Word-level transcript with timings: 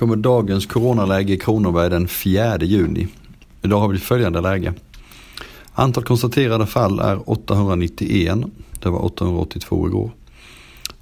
kommer 0.00 0.16
dagens 0.16 0.66
coronaläge 0.66 1.32
i 1.32 1.36
Kronoberg 1.36 1.90
den 1.90 2.08
4 2.08 2.58
juni. 2.58 3.08
Idag 3.62 3.80
har 3.80 3.88
vi 3.88 3.98
följande 3.98 4.40
läge. 4.40 4.74
Antal 5.72 6.04
konstaterade 6.04 6.66
fall 6.66 6.98
är 6.98 7.30
891. 7.30 8.38
Det 8.82 8.88
var 8.90 9.04
882 9.04 9.86
igår. 9.86 10.10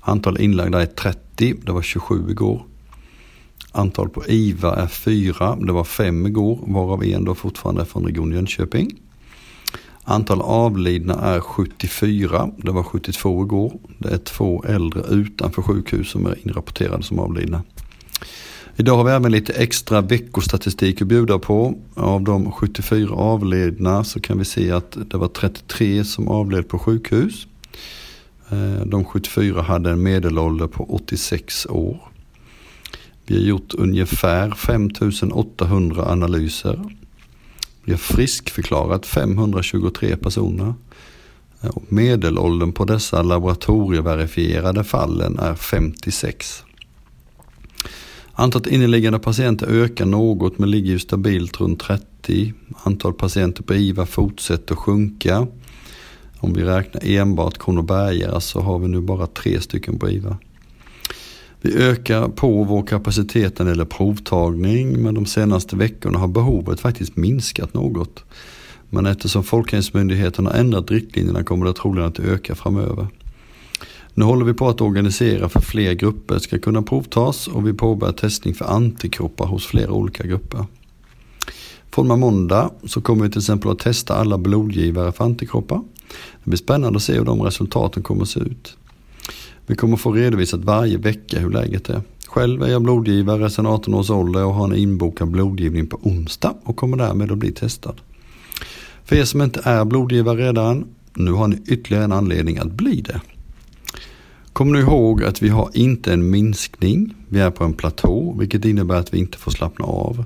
Antal 0.00 0.40
inlagda 0.40 0.82
är 0.82 0.86
30. 0.86 1.54
Det 1.62 1.72
var 1.72 1.82
27 1.82 2.30
igår. 2.30 2.62
Antal 3.72 4.08
på 4.08 4.26
IVA 4.26 4.76
är 4.76 4.86
4. 4.86 5.56
Det 5.56 5.72
var 5.72 5.84
5 5.84 6.26
igår, 6.26 6.58
varav 6.62 7.04
en 7.04 7.24
då 7.24 7.34
fortfarande 7.34 7.80
är 7.80 7.86
från 7.86 8.04
Region 8.04 8.32
Jönköping. 8.32 8.96
Antal 10.04 10.40
avlidna 10.40 11.14
är 11.14 11.40
74. 11.40 12.50
Det 12.56 12.70
var 12.70 12.82
72 12.82 13.42
igår. 13.42 13.72
Det 13.98 14.08
är 14.08 14.18
två 14.18 14.64
äldre 14.64 15.02
utanför 15.10 15.62
sjukhus 15.62 16.10
som 16.10 16.26
är 16.26 16.38
inrapporterade 16.42 17.02
som 17.02 17.18
avlidna. 17.18 17.62
Idag 18.80 18.96
har 18.96 19.04
vi 19.04 19.10
även 19.10 19.32
lite 19.32 19.52
extra 19.52 20.00
veckostatistik 20.00 21.02
att 21.02 21.08
bjuda 21.08 21.38
på. 21.38 21.78
Av 21.94 22.22
de 22.22 22.52
74 22.52 23.14
avlidna 23.14 24.04
så 24.04 24.20
kan 24.20 24.38
vi 24.38 24.44
se 24.44 24.70
att 24.70 24.96
det 25.10 25.16
var 25.16 25.28
33 25.28 26.04
som 26.04 26.28
avled 26.28 26.68
på 26.68 26.78
sjukhus. 26.78 27.46
Eh, 28.50 28.86
de 28.86 29.04
74 29.04 29.62
hade 29.62 29.90
en 29.90 30.02
medelålder 30.02 30.66
på 30.66 30.84
86 30.84 31.66
år. 31.66 32.00
Vi 33.26 33.34
har 33.34 33.42
gjort 33.42 33.74
ungefär 33.74 34.50
5800 34.50 36.04
analyser. 36.04 36.96
Vi 37.84 37.92
har 37.92 37.98
friskförklarat 37.98 39.06
523 39.06 40.16
personer. 40.16 40.74
Eh, 41.60 41.70
medelåldern 41.88 42.72
på 42.72 42.84
dessa 42.84 43.22
laboratorieverifierade 43.22 44.84
fallen 44.84 45.38
är 45.38 45.54
56. 45.54 46.64
Antalet 48.40 48.66
inneliggande 48.66 49.18
patienter 49.18 49.66
ökar 49.66 50.06
något 50.06 50.58
men 50.58 50.70
ligger 50.70 50.90
ju 50.90 50.98
stabilt 50.98 51.60
runt 51.60 51.80
30. 51.80 52.52
Antal 52.84 53.14
patienter 53.14 53.62
på 53.62 53.74
IVA 53.74 54.06
fortsätter 54.06 54.74
sjunka. 54.74 55.46
Om 56.38 56.52
vi 56.52 56.62
räknar 56.62 57.02
enbart 57.04 57.58
Kronobergare 57.58 58.30
så 58.30 58.34
alltså 58.34 58.60
har 58.60 58.78
vi 58.78 58.88
nu 58.88 59.00
bara 59.00 59.26
tre 59.26 59.60
stycken 59.60 59.98
på 59.98 60.10
IVA. 60.10 60.38
Vi 61.60 61.76
ökar 61.76 62.28
på 62.28 62.64
vår 62.64 62.82
kapacitet 62.82 63.58
när 63.58 63.66
det 63.66 63.72
gäller 63.72 63.84
provtagning 63.84 65.02
men 65.02 65.14
de 65.14 65.26
senaste 65.26 65.76
veckorna 65.76 66.18
har 66.18 66.28
behovet 66.28 66.80
faktiskt 66.80 67.16
minskat 67.16 67.74
något. 67.74 68.24
Men 68.90 69.06
eftersom 69.06 69.44
Folkhälsomyndigheten 69.44 70.46
har 70.46 70.52
ändrat 70.52 70.90
riktlinjerna 70.90 71.44
kommer 71.44 71.66
det 71.66 71.72
troligen 71.72 72.08
att 72.08 72.18
öka 72.18 72.54
framöver. 72.54 73.06
Nu 74.18 74.24
håller 74.24 74.44
vi 74.44 74.54
på 74.54 74.68
att 74.68 74.80
organisera 74.80 75.48
för 75.48 75.60
fler 75.60 75.92
grupper 75.92 76.38
ska 76.38 76.58
kunna 76.58 76.82
provtas 76.82 77.48
och 77.48 77.66
vi 77.66 77.72
påbörjar 77.72 78.12
testning 78.12 78.54
för 78.54 78.64
antikroppar 78.64 79.46
hos 79.46 79.66
flera 79.66 79.92
olika 79.92 80.26
grupper. 80.26 80.64
Från 81.90 82.10
och 82.10 82.18
måndag 82.18 82.70
så 82.84 83.00
kommer 83.00 83.24
vi 83.24 83.30
till 83.30 83.38
exempel 83.38 83.70
att 83.70 83.78
testa 83.78 84.14
alla 84.14 84.38
blodgivare 84.38 85.12
för 85.12 85.24
antikroppar. 85.24 85.82
Det 86.44 86.50
blir 86.50 86.58
spännande 86.58 86.96
att 86.96 87.02
se 87.02 87.12
hur 87.12 87.24
de 87.24 87.42
resultaten 87.42 88.02
kommer 88.02 88.22
att 88.22 88.28
se 88.28 88.40
ut. 88.40 88.76
Vi 89.66 89.74
kommer 89.74 89.96
få 89.96 90.12
redovisat 90.12 90.60
varje 90.60 90.96
vecka 90.96 91.38
hur 91.38 91.50
läget 91.50 91.88
är. 91.88 92.00
Själv 92.26 92.62
är 92.62 92.68
jag 92.68 92.82
blodgivare 92.82 93.50
sedan 93.50 93.66
18 93.66 93.94
års 93.94 94.10
ålder 94.10 94.44
och 94.44 94.54
har 94.54 94.64
en 94.64 94.76
inbokad 94.76 95.30
blodgivning 95.30 95.86
på 95.86 95.98
onsdag 96.02 96.54
och 96.64 96.76
kommer 96.76 96.96
därmed 96.96 97.32
att 97.32 97.38
bli 97.38 97.52
testad. 97.52 98.00
För 99.04 99.16
er 99.16 99.24
som 99.24 99.42
inte 99.42 99.60
är 99.64 99.84
blodgivare 99.84 100.46
redan, 100.46 100.86
nu 101.14 101.32
har 101.32 101.48
ni 101.48 101.62
ytterligare 101.66 102.04
en 102.04 102.12
anledning 102.12 102.58
att 102.58 102.72
bli 102.72 103.00
det. 103.00 103.20
Kom 104.58 104.72
nu 104.72 104.80
ihåg 104.80 105.24
att 105.24 105.42
vi 105.42 105.48
har 105.48 105.70
inte 105.74 106.12
en 106.12 106.30
minskning, 106.30 107.14
vi 107.28 107.40
är 107.40 107.50
på 107.50 107.64
en 107.64 107.72
platå 107.72 108.34
vilket 108.38 108.64
innebär 108.64 108.94
att 108.94 109.14
vi 109.14 109.18
inte 109.18 109.38
får 109.38 109.50
slappna 109.50 109.84
av. 109.84 110.24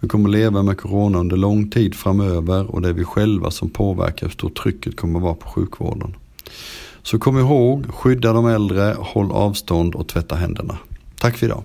Vi 0.00 0.08
kommer 0.08 0.28
leva 0.28 0.62
med 0.62 0.78
corona 0.78 1.18
under 1.18 1.36
lång 1.36 1.70
tid 1.70 1.94
framöver 1.94 2.70
och 2.70 2.82
det 2.82 2.88
är 2.88 2.92
vi 2.92 3.04
själva 3.04 3.50
som 3.50 3.70
påverkar 3.70 4.26
hur 4.26 4.32
stort 4.32 4.58
trycket 4.62 4.96
kommer 4.96 5.20
vara 5.20 5.34
på 5.34 5.48
sjukvården. 5.48 6.16
Så 7.02 7.18
kom 7.18 7.38
ihåg, 7.38 7.86
skydda 7.94 8.32
de 8.32 8.46
äldre, 8.46 8.96
håll 8.98 9.32
avstånd 9.32 9.94
och 9.94 10.08
tvätta 10.08 10.34
händerna. 10.34 10.78
Tack 11.18 11.36
för 11.36 11.46
idag. 11.46 11.62